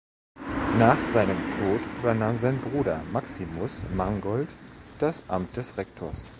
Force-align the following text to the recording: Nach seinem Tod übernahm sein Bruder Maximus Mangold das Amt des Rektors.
Nach 0.79 0.97
seinem 0.97 1.37
Tod 1.51 1.87
übernahm 1.99 2.35
sein 2.35 2.59
Bruder 2.59 3.03
Maximus 3.13 3.85
Mangold 3.95 4.49
das 4.97 5.21
Amt 5.29 5.55
des 5.57 5.77
Rektors. 5.77 6.25